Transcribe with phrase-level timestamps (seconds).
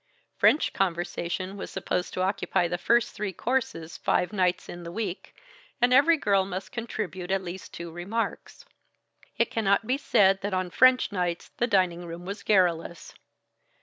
[0.35, 5.35] French conversation was supposed to occupy the first three courses five nights in the week,
[5.79, 8.65] and every girl must contribute at least two remarks.
[9.37, 13.13] It cannot be said that on French nights the dining room was garrulous.